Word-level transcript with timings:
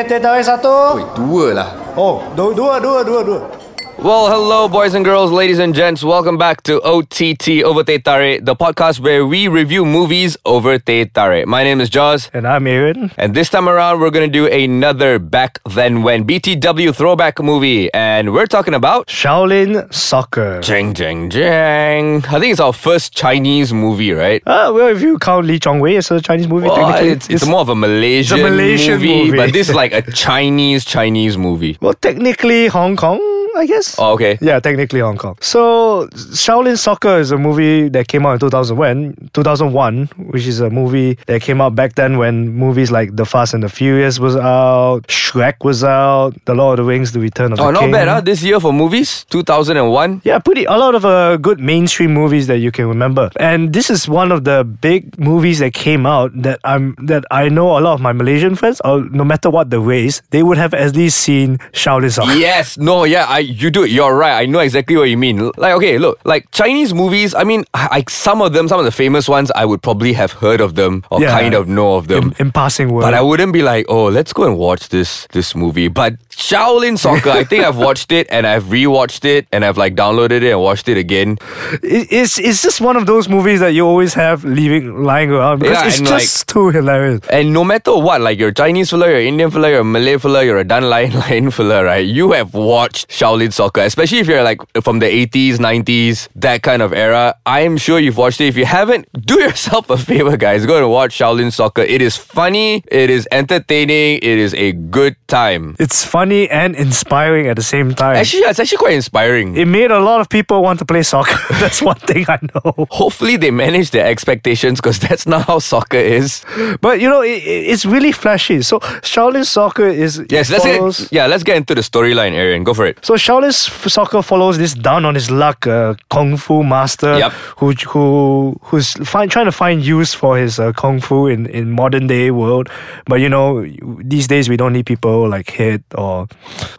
Tarik 0.00 0.08
teh 0.08 0.18
tarik 0.18 0.42
satu. 0.48 0.96
Dua 1.12 1.52
lah. 1.52 1.68
Oh, 1.92 2.24
dua, 2.32 2.56
dua, 2.56 2.80
dua, 2.80 3.04
dua, 3.04 3.20
dua. 3.20 3.59
Well, 4.02 4.28
hello, 4.30 4.66
boys 4.66 4.94
and 4.94 5.04
girls, 5.04 5.30
ladies 5.30 5.58
and 5.58 5.74
gents. 5.74 6.02
Welcome 6.02 6.38
back 6.38 6.62
to 6.62 6.80
OTT 6.82 7.62
Over 7.62 7.84
Teh 7.84 7.98
Tarik, 7.98 8.46
the 8.46 8.56
podcast 8.56 8.98
where 8.98 9.26
we 9.26 9.46
review 9.46 9.84
movies 9.84 10.38
over 10.46 10.78
Teh 10.78 11.04
Tarik. 11.04 11.46
My 11.46 11.62
name 11.64 11.82
is 11.82 11.90
Jaws. 11.90 12.30
And 12.32 12.46
I'm 12.48 12.66
Aaron. 12.66 13.12
And 13.18 13.34
this 13.34 13.50
time 13.50 13.68
around, 13.68 14.00
we're 14.00 14.10
going 14.10 14.26
to 14.26 14.32
do 14.32 14.46
another 14.46 15.18
Back 15.18 15.60
Then 15.68 16.02
When 16.02 16.26
BTW 16.26 16.94
throwback 16.96 17.40
movie. 17.42 17.92
And 17.92 18.32
we're 18.32 18.46
talking 18.46 18.72
about 18.72 19.06
Shaolin 19.08 19.92
Soccer. 19.92 20.60
Jing 20.62 20.94
Jing 20.94 21.28
Jing. 21.28 22.24
I 22.24 22.40
think 22.40 22.52
it's 22.52 22.60
our 22.60 22.72
first 22.72 23.14
Chinese 23.14 23.70
movie, 23.74 24.12
right? 24.12 24.42
Uh, 24.46 24.72
well, 24.74 24.88
if 24.88 25.02
you 25.02 25.18
count 25.18 25.46
Lee 25.46 25.58
Chong 25.58 25.78
Wei 25.78 25.96
as 25.98 26.10
a 26.10 26.22
Chinese 26.22 26.48
movie, 26.48 26.68
Well, 26.68 26.76
technically, 26.76 27.10
it's, 27.10 27.28
it's 27.28 27.46
more 27.46 27.60
of 27.60 27.68
a 27.68 27.74
Malaysian, 27.76 28.40
a 28.40 28.42
Malaysian 28.44 28.98
movie. 28.98 29.36
but 29.36 29.52
this 29.52 29.68
is 29.68 29.74
like 29.74 29.92
a 29.92 30.00
Chinese 30.12 30.86
Chinese 30.86 31.36
movie. 31.36 31.76
well, 31.82 31.92
technically 31.94 32.66
Hong 32.68 32.96
Kong, 32.96 33.20
I 33.56 33.66
guess. 33.66 33.96
Oh, 33.98 34.12
okay. 34.12 34.38
Yeah, 34.40 34.60
technically 34.60 35.00
Hong 35.00 35.16
Kong. 35.16 35.36
So, 35.40 36.08
Shaolin 36.14 36.78
Soccer 36.78 37.18
is 37.18 37.30
a 37.30 37.38
movie 37.38 37.88
that 37.90 38.08
came 38.08 38.24
out 38.26 38.32
in 38.34 38.38
2000 38.40 38.76
when 38.76 39.14
2001, 39.34 40.06
which 40.30 40.46
is 40.46 40.60
a 40.60 40.70
movie 40.70 41.18
that 41.26 41.42
came 41.42 41.60
out 41.60 41.74
back 41.74 41.94
then 41.94 42.18
when 42.18 42.48
movies 42.50 42.90
like 42.90 43.16
The 43.16 43.24
Fast 43.26 43.54
and 43.54 43.62
the 43.62 43.68
Furious 43.68 44.18
was 44.18 44.36
out, 44.36 45.06
Shrek 45.08 45.64
was 45.64 45.82
out, 45.84 46.34
The 46.44 46.54
Lord 46.54 46.78
of 46.78 46.86
the 46.86 46.88
Rings: 46.90 47.12
The 47.12 47.20
Return 47.20 47.52
of 47.52 47.60
Oh, 47.60 47.66
the 47.72 47.78
King. 47.78 47.88
Oh, 47.88 47.90
not 47.90 47.92
bad, 47.92 48.08
huh? 48.08 48.20
This 48.20 48.42
year 48.42 48.60
for 48.60 48.72
movies, 48.72 49.24
2001. 49.30 50.22
Yeah, 50.24 50.38
pretty 50.38 50.64
a 50.64 50.76
lot 50.76 50.94
of 50.94 51.04
uh, 51.04 51.36
good 51.36 51.60
mainstream 51.60 52.12
movies 52.14 52.46
that 52.46 52.58
you 52.58 52.70
can 52.70 52.86
remember. 52.86 53.30
And 53.36 53.72
this 53.72 53.90
is 53.90 54.08
one 54.08 54.32
of 54.32 54.44
the 54.44 54.64
big 54.64 55.18
movies 55.18 55.58
that 55.58 55.74
came 55.74 56.06
out 56.06 56.30
that 56.42 56.60
I'm 56.64 56.94
that 57.06 57.24
I 57.30 57.48
know 57.48 57.78
a 57.78 57.80
lot 57.80 57.94
of 57.94 58.00
my 58.00 58.12
Malaysian 58.12 58.54
friends, 58.56 58.80
or 58.84 59.04
no 59.10 59.24
matter 59.24 59.50
what 59.50 59.70
the 59.70 59.80
race, 59.80 60.22
they 60.30 60.42
would 60.42 60.58
have 60.58 60.74
at 60.74 60.94
least 60.94 61.18
seen 61.20 61.58
Shaolin 61.72 62.12
Soccer. 62.12 62.32
Yes, 62.34 62.78
no, 62.78 63.04
yeah, 63.04 63.26
I 63.28 63.40
you 63.50 63.70
do 63.70 63.82
it. 63.84 63.90
You're 63.90 64.14
right. 64.16 64.40
I 64.42 64.46
know 64.46 64.60
exactly 64.60 64.96
what 64.96 65.08
you 65.10 65.16
mean. 65.16 65.50
Like, 65.56 65.74
okay, 65.74 65.98
look, 65.98 66.18
like 66.24 66.50
Chinese 66.52 66.94
movies. 66.94 67.34
I 67.34 67.44
mean, 67.44 67.64
like 67.74 68.08
some 68.10 68.40
of 68.42 68.52
them, 68.52 68.68
some 68.68 68.78
of 68.78 68.84
the 68.84 68.92
famous 68.92 69.28
ones, 69.28 69.50
I 69.54 69.64
would 69.64 69.82
probably 69.82 70.12
have 70.14 70.32
heard 70.32 70.60
of 70.60 70.74
them 70.74 71.04
or 71.10 71.20
Yeah. 71.20 71.30
kind 71.38 71.54
of 71.54 71.68
know 71.68 71.94
of 71.96 72.08
them. 72.08 72.32
In, 72.38 72.46
in 72.46 72.52
passing 72.52 72.92
word. 72.92 73.02
But 73.02 73.14
I 73.14 73.20
wouldn't 73.22 73.52
be 73.52 73.62
like, 73.62 73.86
oh, 73.88 74.06
let's 74.06 74.32
go 74.32 74.44
and 74.44 74.56
watch 74.56 74.88
this 74.88 75.26
this 75.32 75.54
movie. 75.54 75.88
But 75.88 76.14
Shaolin 76.30 76.98
Soccer, 76.98 77.30
I 77.30 77.44
think 77.44 77.64
I've 77.64 77.76
watched 77.88 78.12
it 78.12 78.26
and 78.30 78.46
I've 78.46 78.64
rewatched 78.64 79.24
it 79.24 79.46
and 79.52 79.64
I've 79.64 79.76
like 79.76 79.94
downloaded 79.94 80.42
it 80.42 80.50
and 80.52 80.60
watched 80.60 80.88
it 80.88 80.96
again. 80.96 81.38
It- 81.82 82.08
it's 82.20 82.38
it's 82.38 82.62
just 82.62 82.80
one 82.80 82.96
of 82.96 83.06
those 83.06 83.28
movies 83.28 83.60
that 83.60 83.72
you 83.74 83.86
always 83.86 84.14
have 84.14 84.44
leaving 84.44 85.02
lying 85.04 85.30
around 85.30 85.60
because 85.60 85.76
Yeah, 85.82 85.86
it's 85.86 86.00
just 86.00 86.48
too 86.48 86.68
hilarious. 86.70 87.20
And 87.30 87.52
no 87.52 87.64
matter 87.64 87.94
what, 87.96 88.20
like 88.20 88.38
you're 88.38 88.52
Chinese 88.52 88.90
fella, 88.90 89.08
you're 89.08 89.20
Indian 89.20 89.50
fella, 89.50 89.70
you're 89.70 89.84
Malay 89.84 90.18
fella, 90.18 90.44
you're 90.44 90.58
a 90.58 90.64
Dan 90.64 90.88
Lion 90.90 91.12
Lion 91.24 91.50
fella, 91.50 91.84
right? 91.84 92.06
You 92.06 92.32
have 92.32 92.52
watched 92.54 93.08
Shaolin 93.08 93.29
Shaolin 93.30 93.52
soccer, 93.52 93.80
especially 93.82 94.18
if 94.18 94.26
you're 94.26 94.42
like 94.42 94.60
from 94.82 94.98
the 94.98 95.06
80s, 95.06 95.54
90s, 95.56 96.28
that 96.36 96.62
kind 96.62 96.82
of 96.82 96.92
era. 96.92 97.34
I 97.46 97.60
am 97.60 97.76
sure 97.76 97.98
you've 97.98 98.16
watched 98.16 98.40
it. 98.40 98.46
If 98.46 98.56
you 98.56 98.64
haven't, 98.64 99.06
do 99.26 99.40
yourself 99.40 99.88
a 99.90 99.96
favor, 99.98 100.36
guys. 100.36 100.66
Go 100.66 100.78
and 100.78 100.90
watch 100.90 101.16
Shaolin 101.18 101.52
Soccer. 101.52 101.82
It 101.82 102.02
is 102.02 102.16
funny, 102.16 102.82
it 102.90 103.10
is 103.10 103.28
entertaining, 103.32 104.16
it 104.22 104.38
is 104.38 104.54
a 104.54 104.72
good 104.72 105.16
time. 105.28 105.76
It's 105.78 106.04
funny 106.04 106.48
and 106.50 106.74
inspiring 106.74 107.46
at 107.46 107.56
the 107.56 107.62
same 107.62 107.94
time. 107.94 108.16
Actually, 108.16 108.42
yeah, 108.42 108.50
it's 108.50 108.60
actually 108.60 108.78
quite 108.78 108.94
inspiring. 108.94 109.56
it 109.56 109.66
made 109.66 109.90
a 109.90 110.00
lot 110.00 110.20
of 110.20 110.28
people 110.28 110.62
want 110.62 110.78
to 110.80 110.84
play 110.84 111.02
soccer. 111.02 111.38
That's 111.60 111.82
one 111.82 111.98
thing 112.00 112.24
I 112.28 112.38
know. 112.54 112.86
Hopefully, 112.90 113.36
they 113.36 113.50
manage 113.50 113.90
their 113.90 114.06
expectations 114.06 114.80
because 114.80 114.98
that's 115.08 115.26
not 115.26 115.46
how 115.46 115.58
soccer 115.58 115.96
is. 115.98 116.42
But 116.80 117.00
you 117.00 117.08
know, 117.08 117.22
it, 117.22 117.42
it- 117.44 117.60
it's 117.70 117.84
really 117.84 118.12
flashy. 118.12 118.62
So 118.62 118.80
Shaolin 118.80 119.44
Soccer 119.44 119.86
is 119.86 120.22
Yes, 120.30 120.50
let's 120.50 120.64
follows, 120.64 121.00
get 121.00 121.12
yeah, 121.12 121.26
let's 121.26 121.44
get 121.44 121.56
into 121.56 121.74
the 121.74 121.82
storyline, 121.82 122.32
Aaron. 122.32 122.64
Go 122.64 122.74
for 122.74 122.86
it. 122.86 122.98
So 123.04 123.14
Shaolin 123.20 123.52
Soccer 123.52 124.22
follows 124.22 124.56
this 124.58 124.72
down 124.72 125.04
on 125.04 125.14
his 125.14 125.30
luck 125.30 125.66
uh, 125.66 125.94
kung 126.10 126.36
fu 126.38 126.62
master 126.62 127.18
Yep. 127.18 127.32
who 127.58 127.72
who 127.92 128.56
who's 128.62 128.94
find, 129.08 129.30
trying 129.30 129.44
to 129.44 129.52
find 129.52 129.84
use 129.84 130.14
for 130.14 130.38
his 130.38 130.58
uh, 130.58 130.72
kung 130.72 131.00
fu 131.00 131.26
in, 131.26 131.46
in 131.46 131.70
modern 131.70 132.06
day 132.06 132.30
world. 132.30 132.68
But 133.04 133.20
you 133.20 133.28
know, 133.28 133.66
these 134.02 134.26
days 134.26 134.48
we 134.48 134.56
don't 134.56 134.72
need 134.72 134.86
people 134.86 135.28
like 135.28 135.50
hit 135.50 135.82
or 135.94 136.28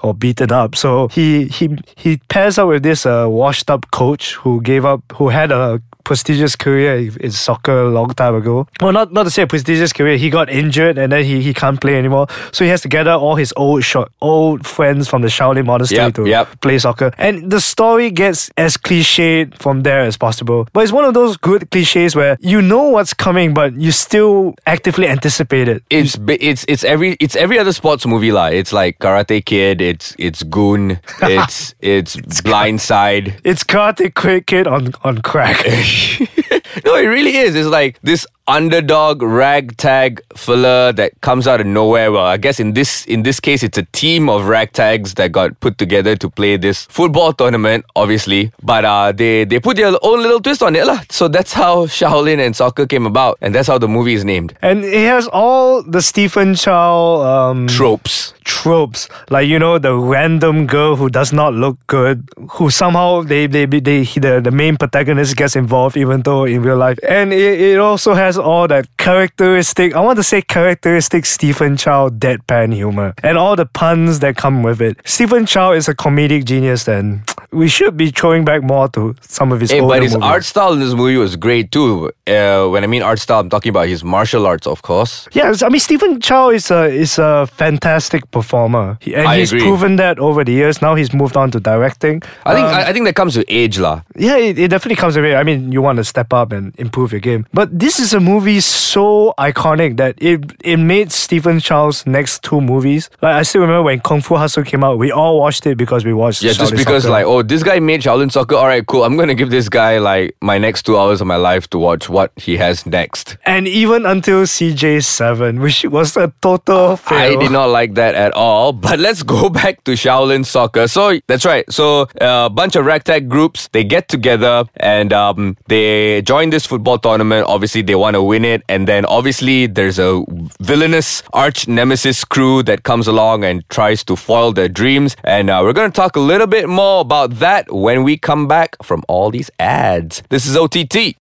or 0.01 0.13
beaten 0.15 0.51
up. 0.51 0.75
So 0.75 1.07
he 1.09 1.45
he 1.47 1.77
he 1.95 2.17
pairs 2.29 2.57
up 2.57 2.67
with 2.69 2.81
this 2.83 3.05
uh, 3.05 3.27
washed 3.29 3.69
up 3.69 3.91
coach 3.91 4.33
who 4.35 4.61
gave 4.61 4.83
up 4.83 5.01
who 5.13 5.29
had 5.29 5.51
a 5.51 5.79
prestigious 6.03 6.55
career 6.55 6.97
in 7.19 7.29
soccer 7.31 7.83
a 7.83 7.89
long 7.89 8.09
time 8.09 8.33
ago. 8.33 8.67
Well, 8.81 8.91
not 8.91 9.13
not 9.13 9.23
to 9.23 9.29
say 9.29 9.43
a 9.43 9.47
prestigious 9.47 9.93
career. 9.93 10.17
He 10.17 10.31
got 10.31 10.49
injured 10.49 10.97
and 10.97 11.11
then 11.13 11.23
he, 11.23 11.41
he 11.41 11.53
can't 11.53 11.79
play 11.79 11.95
anymore. 11.95 12.25
So 12.51 12.65
he 12.65 12.71
has 12.71 12.81
to 12.81 12.87
gather 12.89 13.11
all 13.13 13.35
his 13.35 13.53
old 13.55 13.83
short, 13.83 14.11
old 14.19 14.65
friends 14.65 15.07
from 15.07 15.21
the 15.21 15.27
Shaolin 15.29 15.65
Monastery 15.65 16.05
Yep, 16.05 16.13
to 16.15 16.25
yep. 16.31 16.61
play 16.61 16.79
soccer. 16.79 17.11
And 17.17 17.51
the 17.51 17.61
story 17.61 18.09
gets 18.11 18.49
as 18.57 18.77
cliched 18.77 19.61
from 19.61 19.83
there 19.83 20.01
as 20.01 20.17
possible. 20.17 20.67
But 20.73 20.83
it's 20.83 20.91
one 20.91 21.05
of 21.05 21.13
those 21.13 21.37
good 21.37 21.69
cliches 21.71 22.15
where 22.15 22.37
you 22.39 22.61
know 22.61 22.89
what's 22.89 23.13
coming, 23.13 23.53
but 23.53 23.75
you 23.75 23.91
still 23.91 24.55
actively 24.65 25.07
anticipate 25.07 25.67
it. 25.67 25.83
It's 25.89 26.17
it's 26.27 26.65
it's 26.67 26.83
every 26.83 27.17
it's 27.19 27.35
every 27.35 27.59
other 27.59 27.73
sports 27.73 28.05
movie 28.05 28.31
lah. 28.31 28.47
It's 28.47 28.73
like 28.73 28.99
Karate 28.99 29.43
Kid. 29.43 29.81
It's 29.81 30.15
it's 30.17 30.43
Goon. 30.43 30.99
It's 31.21 31.75
it's 31.79 32.15
Blindside. 32.41 33.39
It's 33.43 33.63
Karate 33.63 34.13
Kid 34.13 34.47
Kid 34.47 34.67
on 34.67 34.93
on 35.03 35.21
crack. 35.21 35.65
no, 36.85 36.95
it 36.95 37.07
really 37.07 37.37
is. 37.37 37.55
It's 37.55 37.67
like 37.69 37.99
this 38.01 38.25
underdog 38.47 39.21
ragtag 39.21 40.21
fella 40.35 40.91
that 40.93 41.19
comes 41.21 41.47
out 41.47 41.61
of 41.61 41.67
nowhere. 41.67 42.11
Well, 42.11 42.25
I 42.25 42.37
guess 42.37 42.59
in 42.59 42.73
this 42.73 43.05
in 43.05 43.23
this 43.23 43.39
case, 43.39 43.63
it's 43.63 43.77
a 43.77 43.83
team 43.93 44.29
of 44.29 44.43
ragtags 44.43 45.15
that 45.15 45.31
got 45.31 45.59
put 45.59 45.77
together 45.77 46.15
to 46.17 46.29
play 46.29 46.57
this 46.57 46.85
football 46.85 47.33
tournament, 47.33 47.85
obviously. 47.95 48.51
But 48.63 48.85
uh, 48.85 49.11
they 49.11 49.45
they 49.45 49.59
put 49.59 49.77
their 49.77 49.93
own 50.01 50.21
little 50.21 50.39
twist 50.41 50.61
on 50.63 50.75
it, 50.75 50.85
lah. 50.85 51.01
So 51.09 51.27
that's 51.27 51.53
how 51.53 51.85
Shaolin 51.97 52.39
and 52.45 52.55
soccer 52.55 52.85
came 52.85 53.05
about, 53.05 53.37
and 53.41 53.53
that's 53.55 53.67
how 53.67 53.77
the 53.77 53.87
movie 53.87 54.13
is 54.13 54.25
named. 54.25 54.53
and 54.61 54.83
it 54.83 55.05
has 55.07 55.27
all 55.31 55.83
the 55.83 56.01
Stephen 56.01 56.55
Chow 56.55 57.21
um, 57.21 57.67
Tropes. 57.67 58.33
tropes 58.43 59.07
like 59.29 59.47
you 59.47 59.57
know 59.59 59.77
the 59.79 59.93
random 59.95 60.65
girl 60.67 60.95
who 60.95 61.07
does 61.09 61.31
not 61.31 61.53
look 61.53 61.77
good 61.87 62.27
who 62.57 62.69
somehow 62.69 63.21
they 63.21 63.45
they, 63.47 63.65
they, 63.65 63.79
they 63.79 64.03
the, 64.03 64.41
the 64.43 64.51
main 64.51 64.75
protagonist 64.77 65.35
gets 65.37 65.55
involved 65.55 65.95
even 65.95 66.21
though 66.23 66.43
in 66.45 66.61
real 66.61 66.75
life 66.77 66.97
and 67.07 67.31
it, 67.31 67.61
it 67.61 67.79
also 67.79 68.13
has 68.13 68.30
all 68.37 68.67
that 68.67 68.87
characteristic 68.97 69.95
i 69.95 69.99
want 69.99 70.17
to 70.17 70.23
say 70.23 70.41
characteristic 70.41 71.25
stephen 71.25 71.77
chow 71.77 72.09
deadpan 72.09 72.73
humor 72.73 73.13
and 73.23 73.37
all 73.37 73.55
the 73.55 73.65
puns 73.65 74.19
that 74.19 74.37
come 74.37 74.63
with 74.63 74.81
it. 74.81 74.99
Stephen 75.05 75.45
chow 75.45 75.71
is 75.71 75.87
a 75.87 75.95
comedic 75.95 76.45
genius 76.45 76.87
and 76.87 77.21
we 77.51 77.67
should 77.67 77.97
be 77.97 78.11
throwing 78.11 78.45
back 78.45 78.63
more 78.63 78.87
to 78.89 79.15
some 79.21 79.51
of 79.51 79.59
his 79.59 79.71
Hey, 79.71 79.81
older 79.81 79.95
but 79.95 80.03
his 80.03 80.13
movies. 80.13 80.25
art 80.29 80.43
style 80.45 80.73
in 80.73 80.79
this 80.79 80.93
movie 80.93 81.17
was 81.17 81.35
great 81.35 81.71
too. 81.71 82.11
Uh, 82.27 82.67
when 82.69 82.83
I 82.83 82.87
mean 82.87 83.01
art 83.03 83.19
style, 83.19 83.39
I'm 83.41 83.49
talking 83.49 83.69
about 83.71 83.87
his 83.89 84.03
martial 84.03 84.45
arts, 84.47 84.65
of 84.67 84.81
course. 84.83 85.27
Yeah, 85.33 85.53
I 85.61 85.69
mean 85.69 85.79
Stephen 85.79 86.21
Chow 86.21 86.49
is 86.49 86.71
a 86.71 86.85
is 86.85 87.19
a 87.19 87.47
fantastic 87.47 88.29
performer, 88.31 88.97
He- 89.01 89.15
and 89.15 89.27
I 89.27 89.39
he's 89.39 89.51
agree. 89.51 89.63
proven 89.67 89.95
that 89.97 90.17
over 90.19 90.43
the 90.43 90.51
years. 90.53 90.81
Now 90.81 90.95
he's 90.95 91.13
moved 91.13 91.35
on 91.35 91.51
to 91.51 91.59
directing. 91.59 92.21
I 92.45 92.53
think 92.55 92.67
Um, 92.67 92.73
I, 92.73 92.89
I 92.89 92.93
think 92.93 93.05
that 93.05 93.15
comes 93.15 93.35
with 93.37 93.45
age, 93.49 93.79
lah. 93.79 94.01
yeah, 94.17 94.37
it, 94.37 94.57
it 94.57 94.67
definitely 94.69 94.95
comes 94.95 95.15
with 95.15 95.25
age. 95.25 95.35
I 95.35 95.43
mean, 95.43 95.71
you 95.71 95.81
want 95.81 95.97
to 95.97 96.03
step 96.03 96.31
up 96.33 96.51
and 96.53 96.73
improve 96.77 97.11
your 97.11 97.21
game. 97.21 97.45
But 97.53 97.67
this 97.77 97.99
is 97.99 98.13
a 98.13 98.19
movie 98.19 98.61
so 98.61 99.33
iconic 99.37 99.97
that 99.97 100.15
it 100.21 100.39
it 100.63 100.77
made 100.77 101.11
Stephen 101.11 101.59
Chow's 101.59 102.05
next 102.05 102.43
two 102.43 102.61
movies. 102.61 103.09
Like 103.21 103.35
I 103.35 103.43
still 103.43 103.61
remember 103.61 103.83
when 103.83 103.99
Kung 103.99 104.21
Fu 104.21 104.35
Hustle 104.35 104.63
came 104.63 104.83
out, 104.83 104.97
we 104.97 105.11
all 105.11 105.39
watched 105.39 105.65
it 105.67 105.75
because 105.77 106.05
we 106.05 106.13
watched. 106.13 106.41
Yeah, 106.43 106.53
just 106.53 106.75
because 106.75 107.03
Soccer. 107.03 107.11
like, 107.19 107.25
oh, 107.25 107.40
this 107.43 107.63
guy 107.63 107.79
made 107.79 108.01
Shaolin 108.01 108.31
Soccer. 108.31 108.55
All 108.55 108.67
right, 108.67 108.85
cool. 108.85 109.03
I'm 109.03 109.17
gonna 109.17 109.35
give 109.35 109.49
this 109.49 109.69
guy 109.69 109.97
like 109.99 110.35
my 110.41 110.57
next 110.57 110.83
two 110.83 110.97
hours 110.97 111.21
of 111.21 111.27
my 111.27 111.35
life 111.37 111.69
to 111.71 111.77
watch 111.79 112.09
what 112.09 112.31
he 112.35 112.57
has 112.57 112.85
next. 112.85 113.37
and 113.45 113.67
even 113.67 114.05
until 114.05 114.43
CJ 114.43 115.03
Seven, 115.03 115.59
which 115.59 115.83
was 115.85 116.17
a 116.17 116.33
total 116.41 116.95
fail. 116.97 117.17
I 117.17 117.35
did 117.35 117.51
not 117.51 117.67
like 117.69 117.93
that 117.95 118.15
at 118.15 118.33
all. 118.33 118.73
But 118.73 118.99
let's 119.05 119.23
go 119.23 119.49
back 119.61 119.83
to 119.85 119.91
Shaolin 119.91 120.45
Soccer. 120.45 120.87
So 120.87 121.19
that's 121.27 121.45
right. 121.45 121.65
So 121.71 122.01
uh, 122.21 122.45
a 122.45 122.49
bunch 122.49 122.75
of 122.75 122.85
ragtag 122.85 123.29
groups 123.29 123.67
they 123.71 123.83
get 123.83 124.07
together 124.07 124.65
and 124.77 125.13
um, 125.13 125.57
they 125.67 126.21
join 126.23 126.49
this 126.49 126.65
football 126.65 126.97
tournament. 126.99 127.45
Obviously, 127.47 127.81
they 127.81 127.95
want 127.95 128.15
to 128.15 128.23
win 128.23 128.45
it, 128.45 128.63
and 128.69 128.87
then 128.87 129.05
obviously 129.05 129.67
there's 129.67 129.99
a 129.99 130.23
villainous 130.59 131.23
arch 131.33 131.67
nemesis 131.67 132.23
crew 132.23 132.63
that 132.63 132.83
comes 132.83 133.07
along 133.07 133.43
and 133.43 133.67
tries 133.69 134.03
to 134.05 134.15
foil 134.15 134.51
their 134.53 134.69
dreams. 134.69 135.15
And 135.23 135.49
uh, 135.49 135.61
we're 135.63 135.73
gonna 135.73 135.91
talk 135.91 136.15
a 136.15 136.19
little 136.19 136.47
bit 136.47 136.69
more 136.69 137.01
about 137.01 137.30
that 137.39 137.71
when 137.71 138.03
we 138.03 138.17
come 138.17 138.47
back 138.47 138.75
from 138.83 139.03
all 139.07 139.31
these 139.31 139.49
ads. 139.59 140.21
This 140.29 140.45
is 140.45 140.57
OTT. 140.57 141.15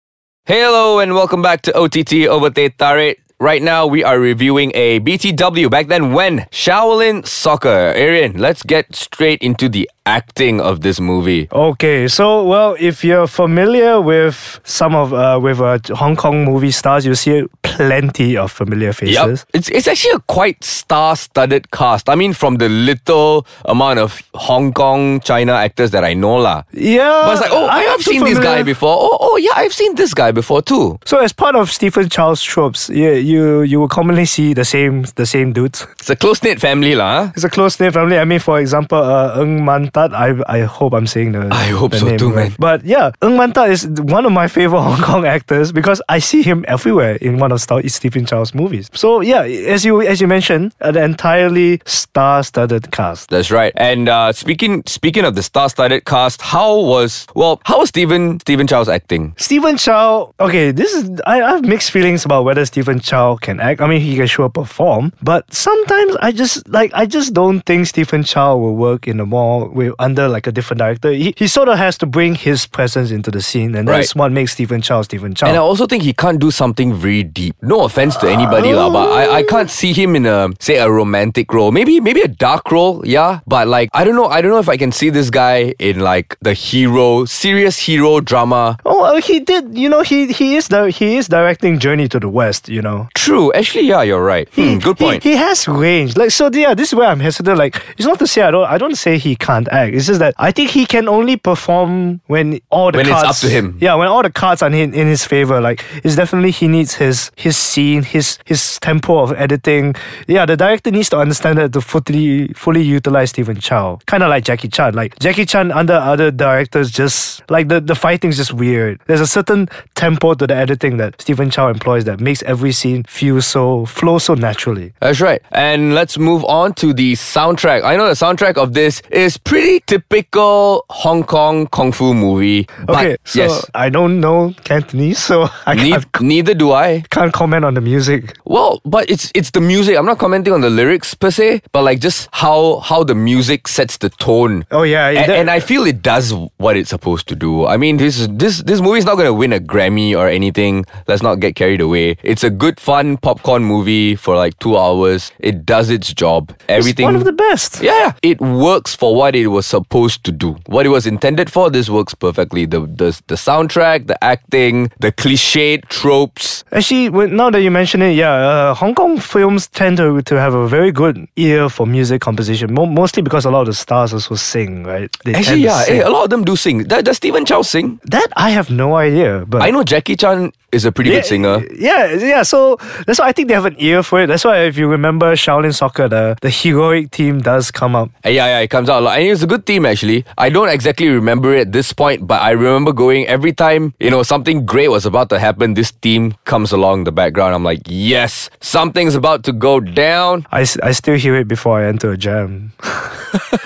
Hello 0.45 0.99
and 0.99 1.13
welcome 1.13 1.41
back 1.41 1.61
to 1.63 1.77
OTT 1.77 2.27
over 2.27 2.49
Teh 2.49 2.69
Tarik. 2.69 3.19
Right 3.39 3.61
now, 3.61 3.85
we 3.85 4.03
are 4.03 4.19
reviewing 4.19 4.71
a 4.73 4.99
BTW 4.99 5.69
back 5.69 5.87
then 5.87 6.13
when 6.13 6.47
Shaolin 6.49 7.27
Soccer. 7.27 7.93
Arian, 7.93 8.39
let's 8.39 8.63
get 8.63 8.95
straight 8.95 9.41
into 9.43 9.69
the 9.69 9.87
acting 10.07 10.61
of 10.61 10.79
this 10.81 10.99
movie. 10.99 11.47
Okay, 11.51 12.07
so 12.07 12.43
well, 12.47 12.75
if 12.79 13.03
you're 13.03 13.27
familiar 13.27 13.99
with 13.99 14.59
some 14.63 14.95
of 14.95 15.11
uh, 15.13 15.37
with 15.43 15.59
uh, 15.59 15.79
Hong 15.95 16.15
Kong 16.15 16.45
movie 16.45 16.71
stars, 16.71 17.05
you 17.05 17.13
see 17.15 17.43
plenty 17.61 18.37
of 18.37 18.51
familiar 18.51 18.93
faces. 18.93 19.45
It's 19.53 19.69
it's 19.69 19.87
actually 19.87 20.15
a 20.15 20.23
quite 20.31 20.63
star-studded 20.63 21.71
cast. 21.71 22.07
I 22.09 22.15
mean, 22.15 22.33
from 22.33 22.55
the 22.57 22.69
little 22.69 23.45
amount 23.65 23.99
of 23.99 24.21
Hong 24.33 24.71
Kong 24.71 25.19
China 25.19 25.53
actors 25.53 25.91
that 25.91 26.03
I 26.03 26.13
know, 26.13 26.37
lah. 26.37 26.63
Yeah, 26.71 27.23
But 27.25 27.31
it's 27.33 27.41
like, 27.41 27.51
oh, 27.51 27.67
I 27.67 27.83
have 27.91 28.01
seen 28.01 28.23
this 28.23 28.39
guy 28.39 28.63
before. 28.63 28.95
Oh, 28.95 29.17
oh, 29.19 29.37
yeah, 29.37 29.51
I've 29.55 29.73
seen 29.73 29.95
this 29.95 30.13
guy 30.13 30.31
before 30.31 30.61
too. 30.61 30.97
So 31.05 31.19
as 31.19 31.33
part 31.33 31.55
of 31.55 31.69
Stephen 31.71 32.07
Chow's 32.09 32.41
tropes, 32.41 32.89
yeah, 32.89 33.11
you 33.19 33.61
you 33.61 33.79
will 33.79 33.91
commonly 33.91 34.25
see 34.25 34.53
the 34.53 34.65
same 34.65 35.03
the 35.15 35.25
same 35.25 35.51
dudes. 35.51 35.85
It's 35.99 36.09
a 36.09 36.15
close 36.15 36.41
knit 36.43 36.59
family, 36.59 36.95
lah. 36.95 37.31
It's 37.35 37.43
a 37.43 37.49
close 37.49 37.79
knit 37.79 37.93
family. 37.93 38.17
I 38.17 38.25
mean, 38.25 38.39
for 38.39 38.59
example, 38.59 38.97
uh, 39.03 39.41
Ng 39.43 39.65
Man 39.65 39.89
Tat. 39.97 40.13
I 40.13 40.37
I 40.47 40.59
hope 40.61 40.93
I'm 40.93 41.07
saying 41.07 41.31
the. 41.33 41.49
I 41.51 41.73
hope 41.73 41.91
the 41.91 41.99
so 41.99 42.05
name 42.05 42.17
too, 42.17 42.29
right. 42.29 42.49
man. 42.49 42.55
But 42.59 42.85
yeah, 42.85 43.11
Ng 43.21 43.37
Man 43.37 43.51
Tat 43.53 43.69
is 43.69 43.87
one 43.87 44.25
of 44.25 44.31
my 44.31 44.47
favorite 44.47 44.81
Hong 44.89 45.01
Kong 45.01 45.25
actors 45.25 45.71
because 45.71 46.01
I 46.07 46.19
see 46.19 46.43
him 46.43 46.65
everywhere 46.67 47.15
in 47.15 47.39
one 47.39 47.51
of 47.51 47.61
Stephen 47.61 48.25
Chow's 48.25 48.53
movies. 48.53 48.89
So 48.93 49.21
yeah, 49.21 49.41
as 49.75 49.83
you 49.83 50.01
as 50.01 50.21
you 50.21 50.27
mentioned, 50.27 50.75
an 50.81 50.97
entirely 50.97 51.81
star-studded 51.85 52.91
cast. 52.91 53.29
That's 53.29 53.49
right. 53.49 53.73
And 53.75 54.09
uh, 54.09 54.33
speaking 54.33 54.83
speaking 54.85 55.25
of 55.25 55.33
the 55.35 55.43
star-studded 55.43 56.05
cast, 56.05 56.41
how 56.41 56.77
was 56.77 57.25
well? 57.33 57.59
How 57.65 57.79
was 57.79 57.89
Stephen 57.89 58.39
Stephen 58.39 58.67
Chow's 58.67 58.89
acting? 58.89 59.33
Stephen 59.37 59.77
Chow. 59.77 60.33
Okay, 60.39 60.71
this 60.71 60.93
is 60.93 61.09
I, 61.25 61.41
I 61.41 61.49
have 61.57 61.65
mixed 61.65 61.91
feelings 61.91 62.25
about 62.25 62.45
whether 62.45 62.65
Stephen 62.65 62.99
Chow 62.99 63.37
can 63.37 63.59
act. 63.59 63.81
I 63.81 63.87
mean, 63.87 64.01
he 64.01 64.15
can 64.15 64.27
sure 64.27 64.49
perform, 64.49 65.13
but 65.21 65.51
sometimes 65.53 66.15
I 66.21 66.31
just 66.31 66.67
like 66.69 66.91
I 66.93 67.05
just 67.05 67.33
don't 67.33 67.61
think 67.61 67.87
Stephen 67.87 68.23
Chow 68.23 68.57
will 68.57 68.75
work 68.75 69.07
in 69.07 69.19
a 69.19 69.25
more 69.25 69.69
with 69.69 69.86
under 69.99 70.27
like 70.27 70.47
a 70.47 70.51
different 70.51 70.79
director. 70.79 71.11
He, 71.11 71.33
he 71.37 71.47
sort 71.47 71.69
of 71.69 71.77
has 71.77 71.97
to 71.99 72.05
bring 72.05 72.35
his 72.35 72.65
presence 72.67 73.11
into 73.11 73.31
the 73.31 73.41
scene, 73.41 73.75
and 73.75 73.87
that's 73.87 74.15
what 74.15 74.31
makes 74.31 74.53
Stephen 74.53 74.81
Chow 74.81 75.01
Stephen 75.01 75.33
Chow. 75.33 75.47
And 75.47 75.55
I 75.55 75.59
also 75.59 75.85
think 75.87 76.03
he 76.03 76.13
can't 76.13 76.39
do 76.39 76.51
something 76.51 76.93
very 76.93 77.23
deep. 77.23 77.55
No 77.61 77.83
offense 77.83 78.15
to 78.17 78.29
anybody, 78.29 78.73
lah, 78.73 78.89
but 78.89 79.11
I, 79.11 79.37
I 79.39 79.43
can't 79.43 79.69
see 79.69 79.93
him 79.93 80.15
in 80.15 80.25
a 80.25 80.49
say 80.59 80.77
a 80.77 80.89
romantic 80.89 81.53
role. 81.53 81.71
Maybe 81.71 81.99
maybe 81.99 82.21
a 82.21 82.27
dark 82.27 82.71
role, 82.71 83.05
yeah. 83.05 83.39
But 83.47 83.67
like 83.67 83.89
I 83.93 84.03
don't 84.03 84.15
know, 84.15 84.27
I 84.27 84.41
don't 84.41 84.51
know 84.51 84.59
if 84.59 84.69
I 84.69 84.77
can 84.77 84.91
see 84.91 85.09
this 85.09 85.29
guy 85.29 85.73
in 85.79 85.99
like 85.99 86.37
the 86.41 86.53
hero, 86.53 87.25
serious 87.25 87.77
hero 87.79 88.19
drama. 88.19 88.77
Oh, 88.85 89.03
uh, 89.03 89.21
he 89.21 89.39
did. 89.39 89.77
You 89.77 89.89
know, 89.89 90.01
he 90.01 90.31
he 90.31 90.55
is 90.55 90.67
the 90.69 90.89
he 90.89 91.17
is 91.17 91.27
directing 91.27 91.79
Journey 91.79 92.07
to 92.09 92.19
the 92.19 92.29
West. 92.29 92.69
You 92.69 92.81
know, 92.81 93.07
True, 93.15 93.51
actually, 93.53 93.87
yeah, 93.87 94.01
you're 94.03 94.23
right. 94.23 94.47
Hmm, 94.55 94.79
good 94.79 94.97
He- 94.97 95.05
point. 95.05 95.23
He, 95.23 95.33
has 95.37 95.67
range. 95.67 96.17
Like 96.17 96.31
so, 96.31 96.49
yeah. 96.51 96.73
This 96.73 96.89
is 96.89 96.95
where 96.95 97.07
I'm 97.07 97.19
hesitant. 97.19 97.57
Like 97.57 97.81
it's 97.97 98.07
not 98.07 98.19
to 98.19 98.27
say 98.27 98.41
I 98.41 98.51
don't. 98.51 98.65
I 98.67 98.77
don't 98.77 98.95
say 98.95 99.17
he 99.17 99.35
can't 99.35 99.67
act. 99.77 99.95
It's 99.95 100.07
just 100.07 100.19
that 100.19 100.33
I 100.37 100.51
think 100.51 100.71
he 100.71 100.85
can 100.85 101.07
only 101.07 101.37
perform 101.37 102.21
when 102.27 102.59
all 102.69 102.91
the 102.91 102.97
When 102.97 103.07
it's 103.07 103.23
up 103.23 103.35
to 103.37 103.49
him. 103.49 103.77
Yeah, 103.79 103.95
when 103.95 104.07
all 104.07 104.23
the 104.23 104.31
cards 104.31 104.61
are 104.61 104.67
in, 104.69 104.93
in 104.93 105.07
his 105.07 105.23
favor. 105.25 105.61
Like 105.61 105.83
it's 106.03 106.15
definitely 106.15 106.51
he 106.51 106.67
needs 106.67 106.95
his 106.95 107.31
his 107.35 107.55
scene, 107.57 108.03
his 108.03 108.39
his 108.45 108.79
tempo 108.79 109.19
of 109.19 109.31
editing. 109.33 109.95
Yeah, 110.27 110.45
the 110.45 110.57
director 110.57 110.91
needs 110.91 111.09
to 111.09 111.17
understand 111.17 111.57
that 111.57 111.73
to 111.73 111.81
fully 111.81 112.49
fully 112.53 112.81
utilize 112.81 113.29
Stephen 113.29 113.59
Chow. 113.59 113.99
Kind 114.05 114.23
of 114.23 114.29
like 114.29 114.43
Jackie 114.43 114.67
Chan. 114.67 114.93
Like 114.93 115.17
Jackie 115.19 115.45
Chan 115.45 115.71
under 115.71 115.93
other 115.93 116.31
directors, 116.31 116.91
just 116.91 117.49
like 117.49 117.67
the 117.67 117.79
the 117.79 117.95
fighting's 117.95 118.37
just 118.37 118.53
weird. 118.53 118.99
There's 119.07 119.21
a 119.21 119.27
certain 119.27 119.69
tempo 119.95 120.33
to 120.33 120.47
the 120.47 120.55
editing 120.55 120.97
that 120.97 121.21
Stephen 121.21 121.49
Chow 121.49 121.69
employs 121.69 122.05
that 122.05 122.19
makes 122.19 122.43
every 122.43 122.71
scene 122.71 123.03
feel 123.03 123.41
so 123.41 123.85
flow 123.85 124.17
so 124.19 124.33
naturally. 124.33 124.93
That's 124.99 125.21
right. 125.21 125.41
And 125.51 125.95
let's 125.95 126.17
move 126.17 126.43
on 126.45 126.73
to 126.75 126.93
the 126.93 127.13
soundtrack. 127.13 127.83
I 127.83 127.95
know 127.95 128.07
the 128.07 128.13
soundtrack 128.13 128.57
of 128.57 128.73
this 128.73 129.01
is 129.11 129.37
pretty 129.37 129.56
typical 129.85 130.85
Hong 130.89 131.23
Kong 131.23 131.67
kung 131.67 131.91
fu 131.91 132.13
movie. 132.13 132.67
But 132.85 132.95
Okay, 132.97 133.17
so 133.25 133.39
yes, 133.39 133.65
I 133.73 133.89
don't 133.89 134.19
know 134.19 134.53
Cantonese, 134.63 135.19
so 135.19 135.47
I 135.65 135.75
ne- 135.75 135.91
can't, 135.91 136.21
neither 136.21 136.53
do 136.53 136.71
I. 136.71 137.03
can't 137.09 137.33
comment 137.33 137.65
on 137.65 137.73
the 137.73 137.81
music. 137.81 138.37
Well, 138.45 138.81
but 138.85 139.09
it's 139.09 139.31
it's 139.33 139.51
the 139.51 139.61
music. 139.61 139.97
I'm 139.97 140.05
not 140.05 140.17
commenting 140.19 140.53
on 140.53 140.61
the 140.61 140.69
lyrics 140.69 141.13
per 141.13 141.31
se, 141.31 141.61
but 141.71 141.83
like 141.83 141.99
just 141.99 142.29
how 142.31 142.79
how 142.79 143.03
the 143.03 143.15
music 143.15 143.67
sets 143.67 143.97
the 143.97 144.09
tone. 144.09 144.65
Oh 144.71 144.83
yeah, 144.83 145.09
A- 145.09 145.13
that- 145.27 145.29
and 145.39 145.49
I 145.49 145.59
feel 145.59 145.85
it 145.85 146.01
does 146.01 146.33
what 146.57 146.77
it's 146.77 146.89
supposed 146.89 147.27
to 147.29 147.35
do. 147.35 147.65
I 147.65 147.77
mean, 147.77 147.97
this 147.97 148.27
this 148.31 148.63
this 148.63 148.81
movie 148.81 148.99
is 148.99 149.05
not 149.05 149.15
going 149.15 149.27
to 149.27 149.33
win 149.33 149.53
a 149.53 149.59
Grammy 149.59 150.15
or 150.15 150.27
anything. 150.27 150.85
Let's 151.07 151.21
not 151.23 151.39
get 151.39 151.55
carried 151.55 151.81
away. 151.81 152.17
It's 152.23 152.43
a 152.43 152.49
good, 152.49 152.79
fun 152.79 153.17
popcorn 153.17 153.63
movie 153.63 154.15
for 154.15 154.35
like 154.35 154.57
two 154.59 154.77
hours. 154.77 155.31
It 155.39 155.65
does 155.65 155.89
its 155.89 156.13
job. 156.13 156.53
Everything. 156.69 157.05
It's 157.05 157.13
one 157.13 157.15
of 157.15 157.23
the 157.25 157.31
best. 157.33 157.81
yeah, 157.81 157.91
yeah, 157.97 158.11
it 158.21 158.39
works 158.41 158.95
for 158.95 159.15
what 159.15 159.35
it 159.35 159.46
was 159.47 159.65
supposed 159.65 160.23
to 160.25 160.31
do. 160.31 160.57
What 160.67 160.85
it 160.85 160.89
was 160.89 161.05
intended 161.07 161.51
for, 161.51 161.69
this 161.69 161.89
works 161.89 162.13
perfectly. 162.13 162.65
The 162.65 162.81
the, 162.81 163.19
the 163.27 163.35
soundtrack, 163.35 164.07
the 164.07 164.21
acting, 164.23 164.91
the 164.99 165.11
cliched 165.11 165.87
tropes. 165.89 166.63
Actually, 166.71 167.09
when, 167.09 167.35
now 167.35 167.49
that 167.49 167.61
you 167.61 167.71
mention 167.71 168.01
it, 168.01 168.13
yeah, 168.13 168.31
uh, 168.33 168.73
Hong 168.73 168.93
Kong 168.95 169.17
films 169.19 169.67
tend 169.67 169.97
to, 169.97 170.21
to 170.23 170.39
have 170.39 170.53
a 170.53 170.67
very 170.67 170.91
good 170.91 171.27
ear 171.35 171.69
for 171.69 171.85
music 171.87 172.21
composition, 172.21 172.73
mo- 172.73 172.85
mostly 172.85 173.21
because 173.23 173.45
a 173.45 173.51
lot 173.51 173.61
of 173.61 173.67
the 173.67 173.73
stars 173.73 174.13
also 174.13 174.35
sing, 174.35 174.83
right? 174.83 175.09
They 175.25 175.33
Actually, 175.33 175.61
yeah, 175.61 175.81
sing. 175.83 175.99
eh, 176.01 176.07
a 176.07 176.09
lot 176.09 176.23
of 176.25 176.29
them 176.29 176.43
do 176.43 176.55
sing. 176.55 176.83
Does, 176.83 177.03
does 177.03 177.17
Stephen 177.17 177.45
Chow 177.45 177.61
sing? 177.61 177.99
that 178.05 178.27
I 178.35 178.49
have 178.51 178.69
no 178.69 178.95
idea, 178.95 179.45
but 179.47 179.61
I 179.61 179.69
know 179.71 179.83
Jackie 179.83 180.15
Chan 180.15 180.51
is 180.71 180.83
a 180.85 180.91
pretty 180.91 181.09
yeah, 181.11 181.17
good 181.17 181.25
singer. 181.25 181.65
Yeah, 181.79 182.13
yeah. 182.13 182.43
So 182.43 182.77
that's 183.05 183.19
why 183.19 183.27
I 183.27 183.31
think 183.31 183.47
they 183.47 183.53
have 183.53 183.65
an 183.65 183.75
ear 183.79 184.03
for 184.03 184.21
it. 184.21 184.27
That's 184.27 184.43
why 184.43 184.59
if 184.67 184.77
you 184.77 184.87
remember 184.87 185.33
Shaolin 185.33 185.73
Soccer, 185.73 186.07
the 186.09 186.37
the 186.41 186.49
heroic 186.49 187.11
team 187.11 187.39
does 187.39 187.71
come 187.71 187.95
up. 187.95 188.09
Uh, 188.25 188.29
Yeah, 188.29 188.45
yeah, 188.47 188.59
it 188.59 188.69
comes 188.69 188.89
out 188.89 188.99
a 189.01 189.05
lot. 189.05 189.17
And 189.17 189.27
it's 189.37 189.43
a 189.43 189.47
good 189.47 189.67
theme, 189.67 189.85
actually. 189.85 190.25
I 190.37 190.49
don't 190.49 190.69
exactly 190.69 191.09
remember 191.09 191.53
it 191.53 191.67
at 191.67 191.71
this 191.71 191.93
point, 191.93 192.25
but 192.25 192.41
I 192.41 192.57
remember 192.57 192.91
going 192.91 193.27
every 193.27 193.53
time, 193.53 193.93
you 193.99 194.09
know, 194.09 194.23
something 194.23 194.65
great 194.65 194.89
was 194.89 195.05
about 195.05 195.29
to 195.29 195.37
happen, 195.37 195.75
this 195.75 195.91
theme 195.91 196.33
comes 196.45 196.71
along 196.71 197.03
the 197.03 197.11
background. 197.11 197.53
I'm 197.53 197.63
like, 197.63 197.81
yes, 197.85 198.49
something's 198.61 199.13
about 199.13 199.43
to 199.43 199.53
go 199.53 199.79
down. 199.79 200.47
I, 200.51 200.61
I 200.81 200.91
still 200.91 201.17
hear 201.17 201.35
it 201.35 201.47
before 201.47 201.79
I 201.79 201.85
enter 201.85 202.11
a 202.11 202.17
jam. 202.17 202.73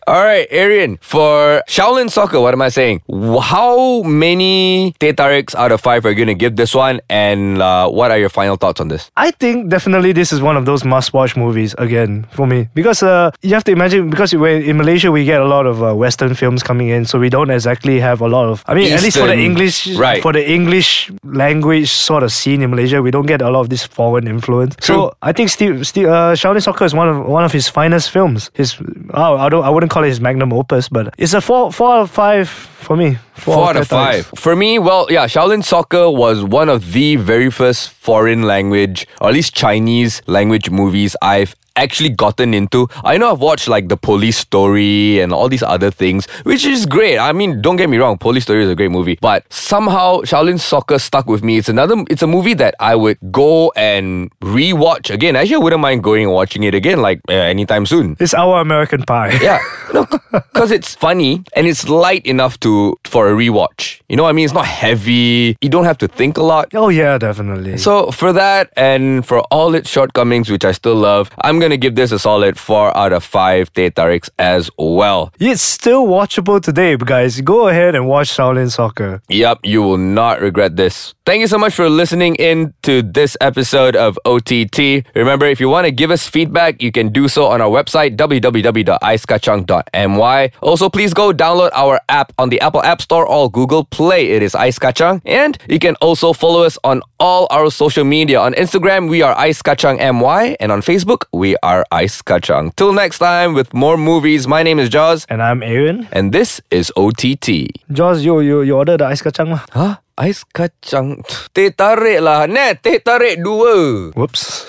All 0.07 0.24
right, 0.24 0.48
Arian, 0.52 1.00
for 1.02 1.63
Shaolin 1.68 2.12
Soccer, 2.12 2.40
what 2.40 2.54
am 2.54 2.62
I 2.62 2.69
saying? 2.69 3.02
How 3.42 4.04
many 4.04 4.94
Teh 5.00 5.16
out 5.18 5.72
of 5.72 5.81
five 5.81 6.06
are 6.06 6.10
you 6.12 6.16
going 6.16 6.28
to 6.28 6.36
give 6.36 6.57
this 6.57 6.75
one? 6.75 7.02
And 7.10 7.60
uh, 7.60 7.90
what 7.90 8.12
are 8.12 8.18
your 8.19 8.30
final 8.30 8.56
thoughts 8.56 8.80
on 8.80 8.88
this? 8.90 9.10
I 9.18 9.31
think 9.31 9.69
definitely 9.69 10.12
this 10.12 10.31
is 10.31 10.44
one 10.44 10.57
of 10.57 10.66
those 10.66 10.86
must-watch 10.86 11.36
movies 11.36 11.74
again 11.80 12.28
for 12.34 12.46
me 12.46 12.69
because 12.75 13.02
uh, 13.02 13.31
you 13.42 13.56
have 13.56 13.63
to 13.63 13.72
imagine 13.72 14.12
because 14.12 14.32
in 14.32 14.77
Malaysia 14.77 15.12
we 15.12 15.25
get 15.25 15.41
a 15.41 15.46
lot 15.46 15.65
of 15.65 15.82
uh, 15.82 15.96
Western 15.96 16.36
films 16.36 16.62
coming 16.62 16.89
in, 16.89 17.06
so 17.06 17.18
we 17.18 17.32
don't 17.32 17.50
exactly 17.50 18.00
have 18.00 18.22
a 18.22 18.27
lot 18.27 18.48
of. 18.48 18.63
I 18.68 18.75
mean, 18.75 18.94
at 18.94 19.01
least 19.01 19.18
for 19.18 19.25
the 19.25 19.34
English, 19.34 19.88
right. 19.96 20.22
For 20.22 20.34
the 20.34 20.48
English 20.48 21.12
language 21.24 21.89
sort 21.89 22.22
of 22.22 22.32
scene 22.32 22.62
in 22.62 22.70
Malaysia, 22.70 23.01
we 23.01 23.10
don't 23.10 23.25
get 23.25 23.41
a 23.41 23.50
lot 23.50 23.62
of 23.62 23.70
this 23.70 23.84
foreign 23.84 24.27
influence. 24.27 24.75
True. 24.75 24.96
So 24.96 25.18
I 25.24 25.34
think 25.34 25.50
Steve, 25.50 25.88
Steve 25.88 26.06
uh, 26.06 26.34
Shaolin 26.34 26.62
Soccer 26.62 26.86
is 26.86 26.94
one 26.94 27.10
of 27.10 27.25
one 27.25 27.44
of 27.44 27.51
his 27.51 27.68
finest 27.68 28.12
films. 28.12 28.51
His 28.53 28.77
oh, 29.15 29.38
I 29.38 29.50
don't 29.50 29.63
I 29.63 29.72
wouldn't 29.72 29.95
call 29.96 30.04
it 30.04 30.10
his 30.10 30.20
magnum 30.20 30.52
opus, 30.52 30.90
but 30.90 31.14
it's 31.18 31.34
a 31.34 31.40
four 31.40 31.72
four 31.72 31.96
out 31.96 32.02
of 32.02 32.12
five 32.12 32.50
for 32.50 32.98
me. 32.98 33.18
Four 33.36 33.70
out 33.70 33.77
of 33.77 33.88
five. 33.88 34.25
For 34.36 34.56
me, 34.56 34.80
well, 34.80 35.08
yeah, 35.10 35.25
Shaolin 35.25 35.63
Soccer 35.63 36.10
was 36.10 36.44
one 36.44 36.70
of 36.70 36.94
the 36.94 37.15
very 37.18 37.51
first 37.51 37.89
foreign 37.92 38.44
language, 38.44 39.08
or 39.22 39.30
at 39.30 39.34
least 39.34 39.54
Chinese 39.54 40.22
language 40.27 40.70
movies 40.70 41.15
I've 41.22 41.56
actually 41.75 42.10
gotten 42.10 42.54
into. 42.54 42.88
I 43.04 43.18
know 43.18 43.32
I've 43.32 43.39
watched 43.39 43.68
like 43.68 43.89
The 43.89 43.98
Police 43.98 44.38
Story 44.38 45.20
and 45.20 45.34
all 45.34 45.50
these 45.50 45.63
other 45.63 45.92
things, 45.92 46.25
which 46.44 46.65
is 46.65 46.86
great. 46.86 47.18
I 47.18 47.34
mean, 47.34 47.62
don't 47.62 47.75
get 47.75 47.89
me 47.89 47.98
wrong, 47.98 48.18
Police 48.18 48.44
Story 48.44 48.63
is 48.63 48.70
a 48.70 48.75
great 48.75 48.92
movie, 48.92 49.18
but 49.22 49.51
somehow 49.51 50.22
Shaolin 50.22 50.60
Soccer 50.60 51.00
stuck 51.00 51.27
with 51.27 51.44
me. 51.44 51.58
It's 51.58 51.70
another, 51.70 52.04
it's 52.10 52.22
a 52.22 52.27
movie 52.27 52.54
that 52.56 52.75
I 52.80 52.96
would 52.96 53.18
go 53.32 53.72
and 53.75 54.32
rewatch 54.39 55.13
again. 55.13 55.36
I 55.36 55.42
actually, 55.42 55.56
I 55.56 55.60
wouldn't 55.60 55.82
mind 55.82 56.04
going 56.04 56.24
and 56.24 56.32
watching 56.34 56.63
it 56.63 56.74
again, 56.74 57.01
like 57.01 57.20
uh, 57.30 57.34
anytime 57.34 57.86
soon. 57.86 58.15
It's 58.20 58.34
our 58.34 58.62
American 58.62 59.04
Pie. 59.04 59.38
Yeah, 59.42 59.60
no, 59.94 60.06
because 60.32 60.72
it's 60.72 60.96
funny 60.96 61.44
and 61.56 61.68
it's 61.68 61.89
light 61.89 62.25
enough 62.25 62.60
to 62.62 62.98
for 63.04 63.25
a 63.27 63.36
rewatch. 63.36 64.01
You 64.10 64.15
know 64.15 64.24
what 64.24 64.29
I 64.29 64.34
mean? 64.34 64.46
It's 64.46 64.53
not 64.53 64.65
heavy. 64.65 65.58
You 65.62 65.70
don't 65.70 65.86
have 65.86 65.98
to 66.00 66.08
think 66.08 66.38
a 66.38 66.44
lot. 66.44 66.70
Oh 66.74 66.89
yeah, 66.89 67.17
definitely. 67.17 67.77
So 67.77 68.12
for 68.12 68.34
that 68.34 68.72
and 68.75 69.25
for 69.25 69.39
all 69.51 69.75
its 69.75 69.89
shortcomings, 69.89 70.50
which 70.50 70.65
I 70.65 70.72
still 70.72 70.96
love, 70.96 71.29
I'm 71.41 71.60
gonna 71.60 71.77
give 71.77 71.96
this 71.96 72.12
a 72.12 72.20
solid 72.20 72.58
four 72.58 72.96
out 72.98 73.13
of 73.13 73.24
five 73.24 73.72
Teh 73.74 73.89
Tariks 73.89 74.29
as 74.38 74.70
well. 74.77 75.32
It's 75.39 75.62
still 75.62 76.05
watchable 76.08 76.62
today, 76.62 76.96
guys. 76.98 77.41
Go 77.41 77.67
ahead 77.67 77.96
and 77.96 78.08
watch 78.08 78.29
Shaolin 78.29 78.72
Soccer. 78.72 79.22
Yep, 79.29 79.60
you 79.63 79.82
will 79.82 79.98
not 79.98 80.41
regret 80.41 80.75
this. 80.75 81.13
Thank 81.25 81.41
you 81.41 81.48
so 81.48 81.58
much 81.58 81.74
for 81.74 81.89
listening 81.89 82.36
in 82.36 82.74
to 82.84 83.01
this 83.01 83.36
episode 83.41 83.96
of 83.96 84.20
OTT. 84.25 85.03
Remember, 85.15 85.48
if 85.48 85.60
you 85.60 85.70
want 85.70 85.86
to 85.86 85.91
give 85.91 86.12
us 86.12 86.27
feedback, 86.27 86.82
you 86.84 86.91
can 86.91 87.12
do 87.12 87.27
so 87.27 87.48
on 87.48 87.62
our 87.62 87.70
website, 87.70 88.15
www.icekachang.my. 88.15 90.51
Also, 90.62 90.89
please 90.89 91.13
go 91.13 91.32
download 91.34 91.72
our 91.74 92.00
app 92.10 92.32
on 92.38 92.50
the 92.50 92.62
Apple 92.62 92.84
App 92.84 93.01
Store 93.01 93.14
or 93.15 93.24
all 93.25 93.48
Google 93.48 93.84
Play. 93.88 94.36
It 94.36 94.43
is 94.43 94.51
Ice 94.55 94.75
Kachang. 94.75 95.24
And 95.24 95.55
you 95.72 95.79
can 95.79 95.95
also 96.03 96.34
follow 96.36 96.67
us 96.67 96.75
on 96.84 97.00
all 97.19 97.48
our 97.55 97.72
social 97.72 98.03
media. 98.03 98.43
On 98.43 98.51
Instagram, 98.60 99.07
we 99.07 99.24
are 99.24 99.31
Ice 99.39 99.63
Kachang 99.63 99.98
MY. 100.03 100.57
And 100.60 100.72
on 100.75 100.81
Facebook, 100.84 101.24
we 101.31 101.55
are 101.63 101.86
ice 101.91 102.22
kacang. 102.22 102.75
Till 102.75 102.91
next 102.91 103.19
time 103.19 103.53
with 103.55 103.72
more 103.74 103.95
movies. 103.95 104.48
My 104.48 104.63
name 104.63 104.79
is 104.84 104.89
Jaws, 104.89 105.24
And 105.31 105.39
I'm 105.41 105.63
Aaron. 105.63 106.07
and 106.12 106.36
this 106.36 106.60
is 106.72 106.91
OTT. 107.00 107.72
Jaws, 107.91 108.25
you 108.25 108.39
you 108.43 108.62
you 108.67 108.75
order 108.75 108.98
the 109.00 109.05
ice 109.07 109.24
kacang 109.24 109.55
lah. 109.55 109.63
Huh? 109.72 109.95
Ais 110.15 110.48
kacang 110.55 111.19
Teh 111.51 111.75
tarik 111.75 112.24
lah 112.24 112.48
Net 112.48 112.79
Teh 112.79 113.03
tarik 113.03 113.43
dua 113.43 114.15
Whoops. 114.15 114.63